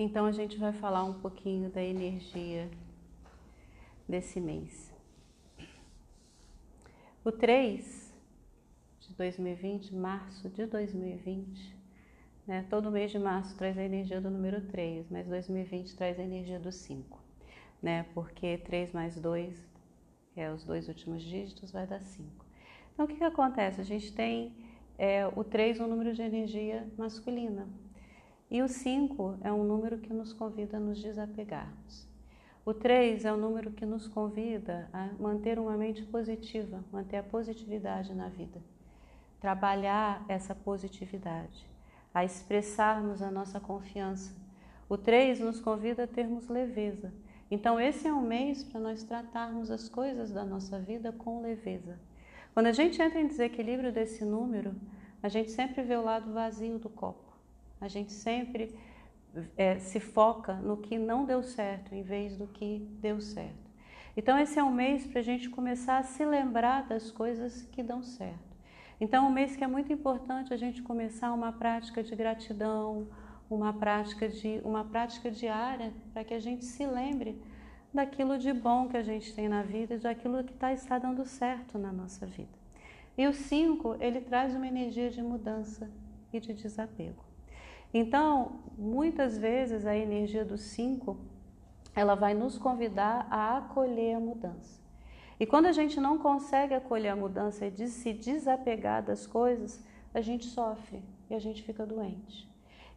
Então 0.00 0.26
a 0.26 0.30
gente 0.30 0.56
vai 0.56 0.72
falar 0.72 1.02
um 1.02 1.14
pouquinho 1.14 1.70
da 1.70 1.82
energia 1.82 2.70
desse 4.08 4.40
mês. 4.40 4.94
O 7.24 7.32
3 7.32 8.14
de 9.00 9.12
2020, 9.14 9.92
março 9.96 10.48
de 10.50 10.66
2020, 10.66 11.76
né? 12.46 12.64
todo 12.70 12.92
mês 12.92 13.10
de 13.10 13.18
março 13.18 13.56
traz 13.58 13.76
a 13.76 13.82
energia 13.82 14.20
do 14.20 14.30
número 14.30 14.60
3, 14.68 15.10
mas 15.10 15.26
2020 15.26 15.96
traz 15.96 16.16
a 16.20 16.22
energia 16.22 16.60
do 16.60 16.70
5, 16.70 17.20
né? 17.82 18.06
porque 18.14 18.56
3 18.58 18.92
mais 18.92 19.18
2, 19.18 19.68
que 20.32 20.40
é 20.40 20.48
os 20.52 20.62
dois 20.62 20.86
últimos 20.86 21.24
dígitos, 21.24 21.72
vai 21.72 21.88
dar 21.88 22.00
5. 22.00 22.46
Então 22.94 23.04
o 23.04 23.08
que, 23.08 23.16
que 23.16 23.24
acontece? 23.24 23.80
A 23.80 23.84
gente 23.84 24.14
tem 24.14 24.54
é, 24.96 25.26
o 25.26 25.42
3 25.42 25.80
um 25.80 25.88
número 25.88 26.14
de 26.14 26.22
energia 26.22 26.88
masculina, 26.96 27.66
e 28.50 28.62
o 28.62 28.68
5 28.68 29.38
é 29.42 29.52
um 29.52 29.62
número 29.62 29.98
que 29.98 30.12
nos 30.12 30.32
convida 30.32 30.78
a 30.78 30.80
nos 30.80 31.02
desapegarmos. 31.02 32.08
O 32.64 32.72
3 32.72 33.24
é 33.24 33.32
o 33.32 33.36
número 33.36 33.70
que 33.70 33.84
nos 33.84 34.06
convida 34.08 34.88
a 34.92 35.08
manter 35.20 35.58
uma 35.58 35.76
mente 35.76 36.02
positiva, 36.04 36.82
manter 36.92 37.18
a 37.18 37.22
positividade 37.22 38.14
na 38.14 38.28
vida. 38.28 38.60
Trabalhar 39.40 40.24
essa 40.28 40.54
positividade, 40.54 41.66
a 42.12 42.24
expressarmos 42.24 43.22
a 43.22 43.30
nossa 43.30 43.60
confiança. 43.60 44.34
O 44.88 44.96
3 44.96 45.40
nos 45.40 45.60
convida 45.60 46.04
a 46.04 46.06
termos 46.06 46.48
leveza. 46.48 47.12
Então, 47.50 47.78
esse 47.78 48.08
é 48.08 48.12
um 48.12 48.22
mês 48.22 48.64
para 48.64 48.80
nós 48.80 49.02
tratarmos 49.02 49.70
as 49.70 49.88
coisas 49.88 50.32
da 50.32 50.44
nossa 50.44 50.78
vida 50.78 51.12
com 51.12 51.40
leveza. 51.42 51.98
Quando 52.54 52.66
a 52.66 52.72
gente 52.72 53.00
entra 53.00 53.20
em 53.20 53.26
desequilíbrio 53.26 53.92
desse 53.92 54.24
número, 54.24 54.74
a 55.22 55.28
gente 55.28 55.50
sempre 55.50 55.82
vê 55.82 55.96
o 55.96 56.04
lado 56.04 56.32
vazio 56.32 56.78
do 56.78 56.88
copo. 56.88 57.27
A 57.80 57.88
gente 57.88 58.12
sempre 58.12 58.74
é, 59.56 59.78
se 59.78 60.00
foca 60.00 60.54
no 60.54 60.76
que 60.76 60.98
não 60.98 61.24
deu 61.24 61.42
certo 61.42 61.94
em 61.94 62.02
vez 62.02 62.36
do 62.36 62.46
que 62.46 62.86
deu 63.00 63.20
certo. 63.20 63.68
Então, 64.16 64.38
esse 64.38 64.58
é 64.58 64.64
um 64.64 64.72
mês 64.72 65.06
para 65.06 65.20
a 65.20 65.22
gente 65.22 65.48
começar 65.48 65.98
a 65.98 66.02
se 66.02 66.24
lembrar 66.24 66.88
das 66.88 67.10
coisas 67.10 67.62
que 67.62 67.82
dão 67.82 68.02
certo. 68.02 68.48
Então, 69.00 69.28
um 69.28 69.30
mês 69.30 69.54
que 69.54 69.62
é 69.62 69.66
muito 69.66 69.92
importante 69.92 70.52
a 70.52 70.56
gente 70.56 70.82
começar 70.82 71.32
uma 71.32 71.52
prática 71.52 72.02
de 72.02 72.16
gratidão, 72.16 73.06
uma 73.48 73.72
prática, 73.72 74.28
de, 74.28 74.60
uma 74.64 74.84
prática 74.84 75.30
diária, 75.30 75.92
para 76.12 76.24
que 76.24 76.34
a 76.34 76.40
gente 76.40 76.64
se 76.64 76.84
lembre 76.84 77.40
daquilo 77.94 78.36
de 78.36 78.52
bom 78.52 78.88
que 78.88 78.96
a 78.96 79.02
gente 79.02 79.32
tem 79.32 79.48
na 79.48 79.62
vida 79.62 79.94
e 79.94 79.98
daquilo 79.98 80.42
que 80.42 80.52
tá, 80.52 80.72
está 80.72 80.98
dando 80.98 81.24
certo 81.24 81.78
na 81.78 81.92
nossa 81.92 82.26
vida. 82.26 82.58
E 83.16 83.26
o 83.26 83.32
5, 83.32 83.96
ele 84.00 84.20
traz 84.20 84.54
uma 84.54 84.66
energia 84.66 85.10
de 85.10 85.22
mudança 85.22 85.88
e 86.32 86.40
de 86.40 86.52
desapego. 86.52 87.27
Então, 87.92 88.60
muitas 88.76 89.38
vezes 89.38 89.86
a 89.86 89.96
energia 89.96 90.44
do 90.44 90.58
5, 90.58 91.16
ela 91.94 92.14
vai 92.14 92.34
nos 92.34 92.58
convidar 92.58 93.26
a 93.30 93.58
acolher 93.58 94.14
a 94.14 94.20
mudança. 94.20 94.78
E 95.40 95.46
quando 95.46 95.66
a 95.66 95.72
gente 95.72 96.00
não 96.00 96.18
consegue 96.18 96.74
acolher 96.74 97.10
a 97.10 97.16
mudança 97.16 97.66
e 97.66 97.70
de 97.70 97.88
se 97.88 98.12
desapegar 98.12 99.02
das 99.02 99.26
coisas, 99.26 99.84
a 100.12 100.20
gente 100.20 100.46
sofre 100.46 101.02
e 101.30 101.34
a 101.34 101.38
gente 101.38 101.62
fica 101.62 101.86
doente. 101.86 102.48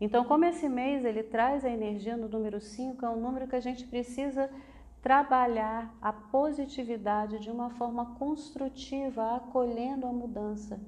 Então, 0.00 0.24
como 0.24 0.46
esse 0.46 0.68
mês 0.68 1.04
ele 1.04 1.22
traz 1.22 1.64
a 1.64 1.70
energia 1.70 2.16
no 2.16 2.28
número 2.28 2.60
5, 2.60 3.04
é 3.04 3.08
um 3.10 3.20
número 3.20 3.46
que 3.46 3.56
a 3.56 3.60
gente 3.60 3.86
precisa 3.86 4.50
trabalhar 5.02 5.94
a 6.00 6.12
positividade 6.12 7.38
de 7.38 7.50
uma 7.50 7.70
forma 7.70 8.14
construtiva, 8.18 9.36
acolhendo 9.36 10.06
a 10.06 10.12
mudança 10.12 10.80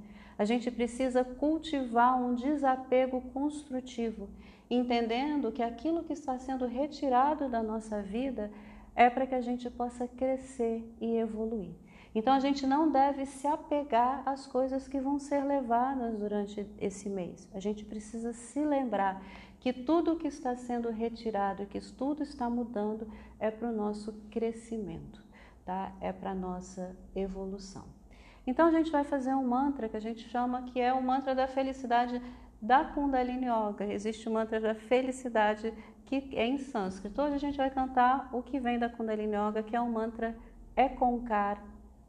a 0.43 0.45
gente 0.45 0.73
precisa 0.73 1.23
cultivar 1.23 2.21
um 2.21 2.35
desapego 2.35 3.21
construtivo, 3.33 4.29
entendendo 4.69 5.53
que 5.53 5.63
aquilo 5.63 6.03
que 6.03 6.13
está 6.13 6.37
sendo 6.37 6.67
retirado 6.67 7.49
da 7.49 7.63
nossa 7.63 8.03
vida 8.03 8.51
é 8.97 9.09
para 9.09 9.25
que 9.25 9.37
a 9.37 9.41
gente 9.41 9.71
possa 9.71 10.09
crescer 10.09 10.85
e 11.01 11.17
evoluir. 11.17 11.71
Então 12.13 12.35
a 12.35 12.41
gente 12.41 12.67
não 12.67 12.91
deve 12.91 13.25
se 13.25 13.47
apegar 13.47 14.25
às 14.27 14.45
coisas 14.45 14.89
que 14.89 15.01
vão 15.01 15.17
ser 15.17 15.45
levadas 15.45 16.19
durante 16.19 16.67
esse 16.81 17.09
mês. 17.09 17.49
A 17.55 17.61
gente 17.61 17.85
precisa 17.85 18.33
se 18.33 18.65
lembrar 18.65 19.25
que 19.61 19.73
tudo 19.73 20.17
que 20.17 20.27
está 20.27 20.57
sendo 20.57 20.91
retirado, 20.91 21.67
que 21.67 21.81
tudo 21.95 22.25
está 22.25 22.51
mudando, 22.51 23.07
é 23.39 23.49
para 23.49 23.69
o 23.69 23.73
nosso 23.73 24.13
crescimento, 24.29 25.25
tá? 25.65 25.93
É 26.01 26.13
para 26.13 26.33
a 26.33 26.35
nossa 26.35 26.97
evolução. 27.15 28.02
Então 28.47 28.67
a 28.67 28.71
gente 28.73 28.91
vai 28.91 29.05
fazer 29.05 29.35
um 29.35 29.47
mantra 29.47 29.89
que 29.89 29.97
a 29.97 30.01
gente 30.01 30.29
chama 30.29 30.63
que 30.63 30.81
é 30.81 30.93
o 30.93 31.03
mantra 31.03 31.35
da 31.35 31.47
felicidade 31.47 32.21
da 32.61 32.85
Kundalini 32.85 33.47
Yoga. 33.47 33.85
Existe 33.85 34.29
o 34.29 34.33
mantra 34.33 34.61
da 34.61 34.75
felicidade 34.75 35.73
que 36.05 36.31
é 36.33 36.47
em 36.47 36.59
sânscrito. 36.59 37.23
Hoje 37.23 37.35
a 37.35 37.39
gente 37.39 37.57
vai 37.57 37.71
cantar 37.71 38.29
o 38.33 38.43
que 38.43 38.59
vem 38.59 38.79
da 38.79 38.89
Kundalini 38.89 39.35
Yoga, 39.37 39.63
que 39.63 39.77
é 39.77 39.81
o 39.81 39.89
mantra 39.89 40.37
Ekonkar 40.77 41.63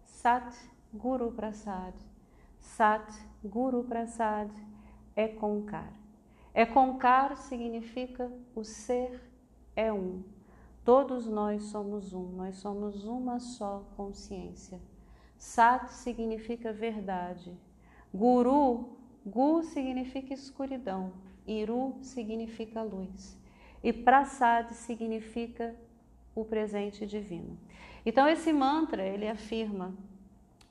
Sat 0.04 0.56
Guru 0.94 1.32
Prasad. 1.32 1.94
Sat 2.60 3.08
Guru 3.44 3.84
Prasad 3.84 4.50
Ekonkar. 5.16 5.94
Ekonkar 6.54 7.36
significa 7.38 8.32
o 8.56 8.64
ser 8.64 9.22
é 9.76 9.92
um. 9.92 10.24
Todos 10.84 11.28
nós 11.28 11.64
somos 11.64 12.14
um, 12.14 12.30
nós 12.34 12.58
somos 12.58 13.06
uma 13.06 13.40
só 13.40 13.86
consciência. 13.96 14.80
Sat 15.44 15.92
significa 15.92 16.72
verdade. 16.72 17.52
Guru, 18.14 18.96
Gu 19.26 19.62
significa 19.64 20.34
escuridão. 20.34 21.12
Iru 21.46 21.98
significa 22.02 22.82
luz. 22.82 23.38
E 23.84 23.92
Prasad 23.92 24.72
significa 24.72 25.76
o 26.34 26.46
presente 26.46 27.06
divino. 27.06 27.60
Então 28.06 28.26
esse 28.26 28.54
mantra, 28.54 29.06
ele 29.06 29.28
afirma: 29.28 29.94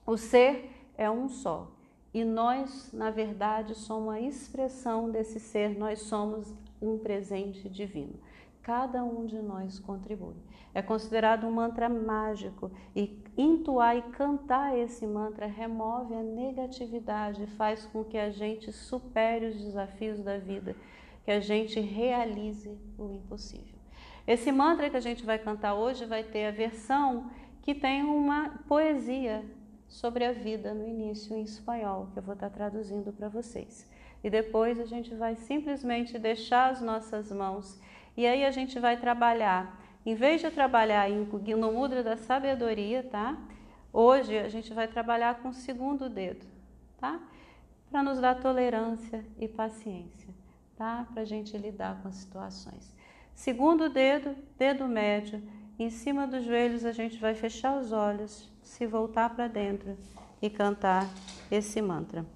o 0.06 0.16
ser 0.16 0.70
é 0.96 1.08
um 1.08 1.28
só. 1.28 1.70
E 2.12 2.24
nós, 2.24 2.90
na 2.94 3.10
verdade, 3.10 3.74
somos 3.74 4.14
a 4.14 4.20
expressão 4.22 5.10
desse 5.10 5.38
ser, 5.38 5.78
nós 5.78 6.00
somos 6.00 6.52
um 6.80 6.96
presente 6.96 7.68
divino. 7.68 8.18
Cada 8.62 9.02
um 9.04 9.26
de 9.26 9.40
nós 9.42 9.80
contribui. 9.80 10.36
É 10.72 10.80
considerado 10.80 11.46
um 11.46 11.50
mantra 11.50 11.88
mágico 11.88 12.70
e 12.94 13.20
entoar 13.36 13.96
e 13.96 14.02
cantar 14.02 14.78
esse 14.78 15.06
mantra 15.06 15.46
remove 15.46 16.14
a 16.14 16.22
negatividade, 16.22 17.46
faz 17.46 17.86
com 17.86 18.04
que 18.04 18.16
a 18.16 18.30
gente 18.30 18.72
supere 18.72 19.46
os 19.46 19.56
desafios 19.56 20.20
da 20.20 20.38
vida, 20.38 20.76
que 21.24 21.30
a 21.30 21.40
gente 21.40 21.80
realize 21.80 22.78
o 22.96 23.10
impossível. 23.10 23.78
Esse 24.26 24.52
mantra 24.52 24.88
que 24.88 24.96
a 24.96 25.00
gente 25.00 25.24
vai 25.24 25.38
cantar 25.38 25.74
hoje 25.74 26.04
vai 26.04 26.22
ter 26.22 26.46
a 26.46 26.52
versão 26.52 27.30
que 27.62 27.74
tem 27.74 28.02
uma 28.02 28.60
poesia 28.68 29.44
sobre 29.88 30.24
a 30.24 30.32
vida 30.32 30.72
no 30.72 30.86
início 30.86 31.36
em 31.36 31.42
espanhol, 31.42 32.08
que 32.12 32.18
eu 32.18 32.22
vou 32.22 32.34
estar 32.34 32.50
traduzindo 32.50 33.12
para 33.12 33.28
vocês. 33.28 33.90
E 34.22 34.30
depois 34.30 34.78
a 34.78 34.86
gente 34.86 35.14
vai 35.14 35.34
simplesmente 35.34 36.18
deixar 36.18 36.70
as 36.70 36.80
nossas 36.80 37.30
mãos 37.32 37.80
e 38.16 38.26
aí 38.26 38.44
a 38.44 38.50
gente 38.50 38.78
vai 38.78 38.96
trabalhar, 38.96 39.80
em 40.04 40.14
vez 40.14 40.40
de 40.40 40.50
trabalhar 40.50 41.08
no 41.08 41.72
mudra 41.72 42.02
da 42.02 42.16
sabedoria, 42.16 43.02
tá? 43.02 43.38
Hoje 43.92 44.38
a 44.38 44.48
gente 44.48 44.72
vai 44.72 44.88
trabalhar 44.88 45.36
com 45.40 45.48
o 45.48 45.54
segundo 45.54 46.08
dedo, 46.08 46.46
tá? 46.98 47.20
Para 47.90 48.02
nos 48.02 48.20
dar 48.20 48.40
tolerância 48.40 49.24
e 49.38 49.46
paciência, 49.46 50.34
tá? 50.76 51.06
Para 51.12 51.22
a 51.22 51.26
gente 51.26 51.56
lidar 51.56 52.00
com 52.02 52.08
as 52.08 52.16
situações. 52.16 52.94
Segundo 53.34 53.88
dedo, 53.88 54.34
dedo 54.58 54.86
médio, 54.88 55.42
em 55.78 55.90
cima 55.90 56.26
dos 56.26 56.44
joelhos 56.44 56.84
a 56.84 56.92
gente 56.92 57.18
vai 57.18 57.34
fechar 57.34 57.78
os 57.78 57.92
olhos, 57.92 58.50
se 58.62 58.86
voltar 58.86 59.30
para 59.30 59.48
dentro 59.48 59.96
e 60.40 60.50
cantar 60.50 61.08
esse 61.50 61.80
mantra. 61.80 62.26